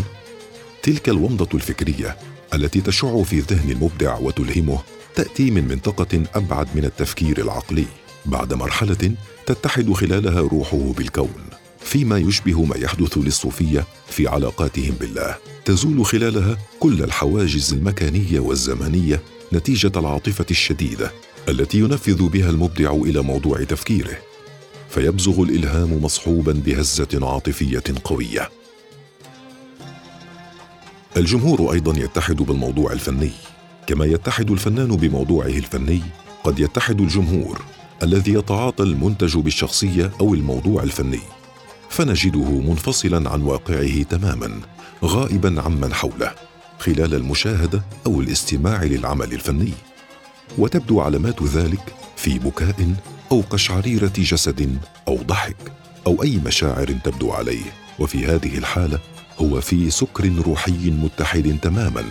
تلك 0.84 1.10
الومضة 1.10 1.50
الفكرية 1.54 2.18
التي 2.54 2.82
تشع 2.82 3.24
في 3.24 3.40
ذهن 3.40 3.72
المبدع 3.72 4.18
وتلهمه 4.18 4.80
تأتي 5.20 5.52
من 5.52 5.68
منطقة 5.68 6.24
أبعد 6.36 6.68
من 6.76 6.86
التفكير 6.86 7.42
العقلي 7.42 7.86
بعد 8.26 8.54
مرحلة 8.54 9.14
تتحد 9.46 9.94
خلالها 9.94 10.42
روحه 10.42 10.94
بالكون 10.98 11.46
فيما 11.80 12.18
يشبه 12.18 12.64
ما 12.64 12.78
يحدث 12.78 13.18
للصوفية 13.18 13.86
في 14.08 14.28
علاقاتهم 14.28 14.96
بالله. 15.00 15.36
تزول 15.66 16.06
خلالها 16.06 16.58
كل 16.80 17.04
الحواجز 17.04 17.74
المكانية 17.74 18.40
والزمنية 18.40 19.22
نتيجة 19.54 19.92
العاطفة 19.96 20.46
الشديدة 20.52 21.12
التي 21.50 21.80
ينفذ 21.80 22.24
بها 22.30 22.50
المبدع 22.50 22.92
إلى 22.92 23.22
موضوع 23.22 23.64
تفكيره. 23.64 24.18
فيبزغ 24.90 25.42
الإلهام 25.42 26.04
مصحوبا 26.04 26.54
بهزة 26.66 27.20
عاطفية 27.34 27.84
قوية. 28.04 28.50
الجمهور 31.18 31.74
أيضا 31.74 32.00
يتحد 32.00 32.36
بالموضوع 32.36 32.92
الفني. 32.92 33.32
كما 33.90 34.06
يتحد 34.06 34.52
الفنان 34.52 34.88
بموضوعه 34.88 35.48
الفني 35.48 36.02
قد 36.44 36.60
يتحد 36.60 37.02
الجمهور 37.02 37.62
الذي 38.04 38.34
يتعاطى 38.34 38.84
المنتج 38.84 39.38
بالشخصية 39.38 40.12
أو 40.22 40.34
الموضوع 40.34 40.84
الفني. 40.84 41.20
فنجده 41.90 42.50
منفصلا 42.50 43.30
عن 43.30 43.42
واقعه 43.42 44.04
تماما 44.04 44.62
غائبا 45.04 45.62
عمن 45.62 45.94
حوله 45.94 46.32
خلال 46.80 47.14
المشاهدة 47.14 47.84
أو 48.06 48.22
الاستماع 48.22 48.84
للعمل 48.84 49.34
الفني. 49.34 49.74
وتبدو 50.58 51.02
علامات 51.02 51.44
ذلك 51.44 51.94
في 52.16 52.40
بكاء 52.40 52.94
أو 53.32 53.42
قشعريرة 53.50 54.14
جسد 54.18 54.78
أو 55.08 55.16
ضحك 55.16 55.72
أو 56.08 56.24
أي 56.24 56.42
مشاعر 56.46 56.88
تبدو 57.04 57.32
عليه. 57.32 57.74
وفي 58.00 58.26
هذه 58.26 58.58
الحالة 58.58 59.00
هو 59.40 59.62
في 59.62 59.90
سكر 59.90 60.32
روحي 60.46 60.92
متحد 60.92 61.58
تماما. 61.62 62.04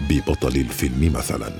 ببطل 0.00 0.56
الفيلم 0.56 1.12
مثلا. 1.12 1.52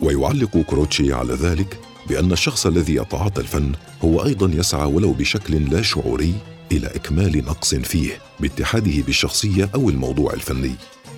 ويعلق 0.00 0.58
كروتشي 0.58 1.12
على 1.12 1.34
ذلك 1.34 1.78
بأن 2.08 2.32
الشخص 2.32 2.66
الذي 2.66 2.94
يتعاطى 2.94 3.40
الفن 3.40 3.72
هو 4.02 4.24
أيضا 4.24 4.50
يسعى 4.54 4.86
ولو 4.86 5.12
بشكل 5.12 5.70
لا 5.70 5.82
شعوري 5.82 6.34
إلى 6.72 6.86
إكمال 6.86 7.44
نقص 7.44 7.74
فيه 7.74 8.18
باتحاده 8.40 9.02
بالشخصية 9.02 9.70
أو 9.74 9.90
الموضوع 9.90 10.32
الفني. 10.32 10.74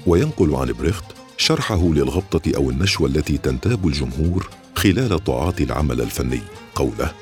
وينقل 0.06 0.54
عن 0.54 0.72
بريخت 0.72 1.04
شرحه 1.36 1.92
للغبطة 1.92 2.56
أو 2.56 2.70
النشوة 2.70 3.08
التي 3.08 3.38
تنتاب 3.38 3.86
الجمهور 3.86 4.48
خلال 4.74 5.24
تعاطي 5.24 5.64
العمل 5.64 6.00
الفني. 6.00 6.40
قوله 6.74 7.12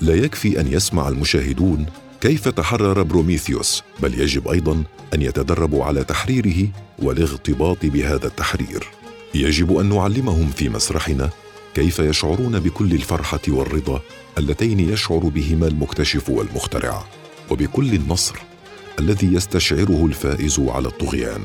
لا 0.00 0.14
يكفي 0.14 0.60
أن 0.60 0.72
يسمع 0.72 1.08
المشاهدون 1.08 1.86
كيف 2.20 2.48
تحرر 2.48 3.02
بروميثيوس؟ 3.02 3.82
بل 4.02 4.20
يجب 4.20 4.48
أيضا 4.48 4.82
أن 5.14 5.22
يتدربوا 5.22 5.84
على 5.84 6.04
تحريره 6.04 6.68
والاغتباط 6.98 7.86
بهذا 7.86 8.26
التحرير. 8.26 8.88
يجب 9.34 9.76
أن 9.76 9.88
نعلمهم 9.88 10.50
في 10.50 10.68
مسرحنا 10.68 11.30
كيف 11.74 11.98
يشعرون 11.98 12.60
بكل 12.60 12.92
الفرحة 12.92 13.40
والرضا 13.48 14.00
اللتين 14.38 14.80
يشعر 14.80 15.18
بهما 15.18 15.66
المكتشف 15.66 16.30
والمخترع 16.30 17.04
وبكل 17.50 17.94
النصر 17.94 18.36
الذي 18.98 19.34
يستشعره 19.34 20.06
الفائز 20.06 20.60
على 20.60 20.88
الطغيان. 20.88 21.40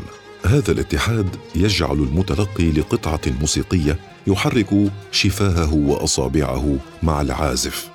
هذا 0.45 0.71
الاتحاد 0.71 1.35
يجعل 1.55 1.95
المتلقي 1.95 2.71
لقطعة 2.71 3.21
موسيقية 3.41 3.99
يحرك 4.27 4.91
شفاهه 5.11 5.73
وأصابعه 5.73 6.77
مع 7.03 7.21
العازف 7.21 7.89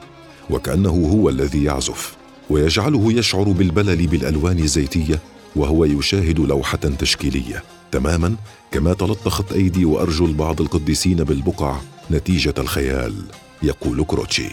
وكأنه 0.51 0.91
هو 1.13 1.29
الذي 1.29 1.65
يعزف. 1.65 2.20
ويجعله 2.51 3.13
يشعر 3.13 3.45
بالبلل 3.45 4.07
بالألوان 4.07 4.59
الزيتية 4.59 5.21
وهو 5.57 5.85
يشاهد 5.85 6.41
لوحة 6.41 6.77
تشكيلية. 6.77 7.63
تماما 7.93 8.37
كما 8.73 8.93
تلطخت 8.93 9.53
أيدي 9.53 9.85
وارجل 9.85 10.33
بعض 10.33 10.61
القديسين 10.61 11.17
بالبقع 11.17 11.77
نتيجة 12.11 12.55
الخيال 12.59 13.15
يقول 13.63 14.05
كروتشي. 14.05 14.51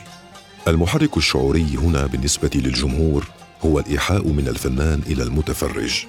المحرك 0.67 1.17
الشعوري 1.17 1.77
هنا 1.77 2.05
بالنسبة 2.05 2.49
للجمهور 2.55 3.27
هو 3.65 3.79
الإيحاء 3.79 4.27
من 4.27 4.47
الفنان 4.47 5.01
إلى 5.07 5.23
المتفرج. 5.23 6.05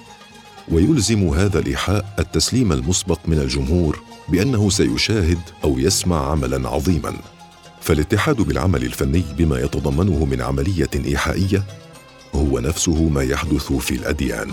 ويلزم 0.71 1.27
هذا 1.27 1.59
الإيحاء 1.59 2.15
التسليم 2.19 2.71
المسبق 2.71 3.19
من 3.27 3.39
الجمهور 3.39 3.99
بأنه 4.29 4.69
سيشاهد 4.69 5.39
أو 5.63 5.79
يسمع 5.79 6.31
عملا 6.31 6.69
عظيما. 6.69 7.13
فالاتحاد 7.81 8.35
بالعمل 8.35 8.83
الفني 8.83 9.23
بما 9.37 9.59
يتضمنه 9.59 10.25
من 10.25 10.41
عملية 10.41 10.89
إيحائية 11.05 11.63
هو 12.35 12.59
نفسه 12.59 13.03
ما 13.03 13.23
يحدث 13.23 13.73
في 13.73 13.95
الأديان. 13.95 14.51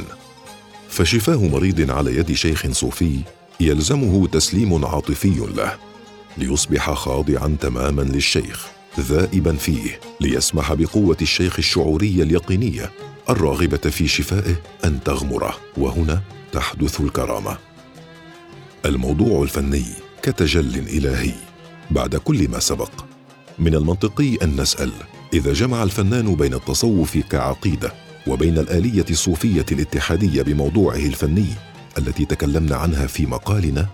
فشفاه 0.89 1.37
مريض 1.37 1.91
على 1.91 2.17
يد 2.17 2.33
شيخ 2.33 2.67
صوفي 2.71 3.21
يلزمه 3.61 4.27
تسليم 4.27 4.85
عاطفي 4.85 5.47
له 5.57 5.77
ليصبح 6.39 6.91
خاضعا 6.91 7.57
تماما 7.61 8.03
للشيخ 8.03 8.67
ذائبا 9.01 9.57
فيه 9.57 10.01
ليسمح 10.21 10.73
بقوة 10.73 11.17
الشيخ 11.23 11.59
الشعوريه 11.59 12.23
اليقينيه 12.23 12.91
الراغبة 13.31 13.77
في 13.77 14.09
شفائه 14.09 14.57
أن 14.85 15.03
تغمره 15.05 15.57
وهنا 15.77 16.23
تحدث 16.53 17.01
الكرامة. 17.01 17.59
الموضوع 18.85 19.43
الفني 19.43 19.85
كتجل 20.23 20.79
إلهي 20.79 21.33
بعد 21.91 22.17
كل 22.17 22.49
ما 22.49 22.59
سبق. 22.59 22.91
من 23.59 23.75
المنطقي 23.75 24.35
أن 24.35 24.61
نسأل. 24.61 24.93
إذا 25.33 25.53
جمع 25.53 25.83
الفنان 25.83 26.35
بين 26.35 26.55
التصوف 26.55 27.19
كعقيدة 27.19 27.93
وبين 28.27 28.59
الآلية 28.59 29.05
الصوفية 29.11 29.67
الاتحادية 29.73 30.43
بموضوعه 30.43 30.97
الفني 30.97 31.47
التي 31.99 32.25
تكلمنا 32.25 32.77
عنها 32.77 33.07
في 33.07 33.27
مقالنا 33.27 33.87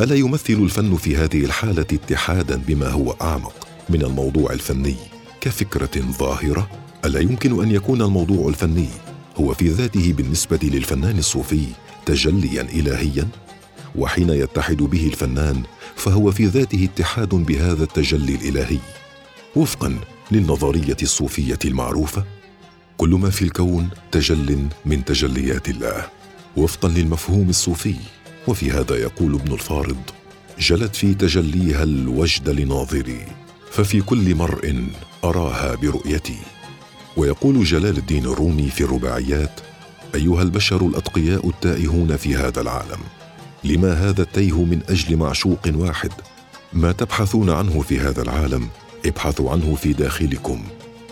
ألا 0.00 0.14
يمثل 0.14 0.54
الفن 0.54 0.96
في 0.96 1.16
هذه 1.16 1.44
الحالة 1.44 1.86
اتحادا 1.92 2.56
بما 2.56 2.88
هو 2.88 3.10
أعمق 3.22 3.68
من 3.88 4.02
الموضوع 4.02 4.52
الفني 4.52 4.96
كفكرة 5.40 6.00
ظاهرة؟ 6.18 6.68
ألا 7.04 7.20
يمكن 7.20 7.62
أن 7.62 7.70
يكون 7.70 8.02
الموضوع 8.02 8.48
الفني 8.48 8.88
هو 9.36 9.54
في 9.54 9.68
ذاته 9.68 10.12
بالنسبة 10.12 10.58
للفنان 10.62 11.18
الصوفي 11.18 11.64
تجليا 12.06 12.62
الهيا؟ 12.62 13.28
وحين 13.96 14.30
يتحد 14.30 14.76
به 14.76 15.06
الفنان 15.06 15.62
فهو 15.96 16.30
في 16.30 16.46
ذاته 16.46 16.88
اتحاد 16.94 17.28
بهذا 17.28 17.82
التجلي 17.82 18.34
الإلهي. 18.34 18.78
وفقا 19.56 19.98
للنظرية 20.30 20.96
الصوفية 21.02 21.58
المعروفة 21.64 22.24
كل 22.96 23.08
ما 23.08 23.30
في 23.30 23.42
الكون 23.42 23.88
تجل 24.12 24.66
من 24.84 25.04
تجليات 25.04 25.68
الله. 25.68 26.08
وفقا 26.56 26.88
للمفهوم 26.88 27.48
الصوفي 27.48 27.96
وفي 28.48 28.70
هذا 28.70 28.96
يقول 28.96 29.34
ابن 29.34 29.52
الفارض 29.52 30.00
جلت 30.58 30.96
في 30.96 31.14
تجليها 31.14 31.82
الوجد 31.82 32.48
لناظري 32.48 33.26
ففي 33.70 34.00
كل 34.00 34.34
مرء 34.34 34.84
أراها 35.24 35.74
برؤيتي. 35.74 36.38
ويقول 37.16 37.64
جلال 37.64 37.98
الدين 37.98 38.24
الرومي 38.24 38.68
في 38.68 38.80
الرباعيات 38.80 39.60
أيها 40.14 40.42
البشر 40.42 40.86
الأتقياء 40.86 41.48
التائهون 41.48 42.16
في 42.16 42.36
هذا 42.36 42.60
العالم 42.60 42.98
لما 43.64 43.92
هذا 43.92 44.22
التيه 44.22 44.64
من 44.64 44.80
أجل 44.88 45.16
معشوق 45.16 45.60
واحد؟ 45.74 46.12
ما 46.72 46.92
تبحثون 46.92 47.50
عنه 47.50 47.80
في 47.80 47.98
هذا 47.98 48.22
العالم 48.22 48.68
ابحثوا 49.06 49.50
عنه 49.50 49.74
في 49.74 49.92
داخلكم 49.92 50.62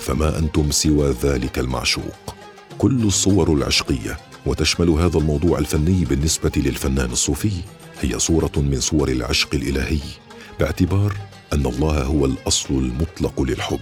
فما 0.01 0.38
أنتم 0.38 0.70
سوى 0.70 1.14
ذلك 1.22 1.59
المعشوق. 1.59 2.35
كل 2.79 3.03
الصور 3.03 3.53
العشقية 3.53 4.18
وتشمل 4.46 4.88
هذا 4.88 5.18
الموضوع 5.18 5.59
الفني 5.59 6.05
بالنسبة 6.05 6.53
للفنان 6.57 7.11
الصوفي 7.11 7.53
هي 8.01 8.18
صورة 8.18 8.53
من 8.57 8.81
صور 8.81 9.09
العشق 9.09 9.55
الإلهي 9.55 9.98
باعتبار 10.61 11.16
أن 11.53 11.66
الله 11.66 12.03
هو 12.03 12.27
الأصل 12.27 12.74
المطلق 12.74 13.42
للحب. 13.42 13.81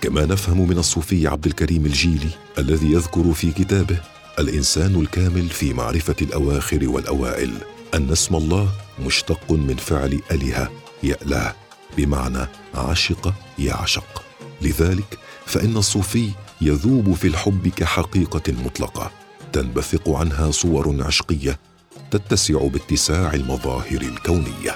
كما 0.00 0.26
نفهم 0.26 0.68
من 0.68 0.78
الصوفي 0.78 1.26
عبد 1.26 1.46
الكريم 1.46 1.86
الجيلي 1.86 2.30
الذي 2.58 2.92
يذكر 2.92 3.32
في 3.32 3.52
كتابه 3.52 4.00
الإنسان 4.38 5.00
الكامل 5.00 5.48
في 5.48 5.72
معرفة 5.72 6.16
الأواخر 6.22 6.88
والأوائل 6.88 7.52
أن 7.94 8.10
اسم 8.10 8.36
الله 8.36 8.68
مشتق 9.06 9.52
من 9.52 9.76
فعل 9.76 10.20
اله 10.30 10.68
يألاه. 11.02 11.67
بمعنى 11.96 12.46
عشق 12.74 13.34
يعشق. 13.58 14.22
لذلك 14.62 15.18
فإن 15.46 15.76
الصوفي 15.76 16.30
يذوب 16.60 17.14
في 17.14 17.26
الحب 17.28 17.68
كحقيقة 17.68 18.52
مطلقة 18.64 19.10
تنبثق 19.52 20.08
عنها 20.08 20.50
صور 20.50 21.02
عشقية 21.02 21.58
تتسع 22.10 22.66
باتساع 22.66 23.34
المظاهر 23.34 24.00
الكونية. 24.02 24.74